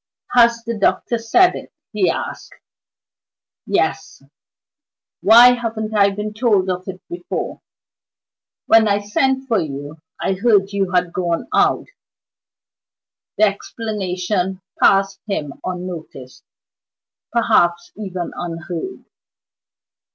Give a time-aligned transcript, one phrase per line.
[0.31, 2.55] "Has the doctor said it?" he asked.
[3.67, 4.23] "Yes."
[5.21, 7.61] "Why haven't I been told of it before?"
[8.65, 11.85] "When I sent for you, I heard that you had gone out."
[13.37, 16.43] The explanation passed by him unnoticed
[17.31, 19.05] perhaps even unheard.